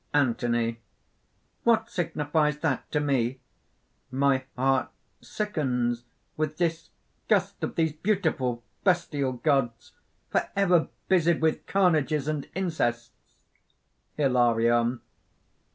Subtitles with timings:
[0.15, 0.79] ANTHONY.
[1.63, 3.39] "What signifies that to me!
[4.09, 4.89] My heart
[5.21, 9.91] sickens with disgust of these beautiful bestial gods,
[10.31, 13.11] forever busied with carnages and incests!"
[14.17, 15.01] HILARION.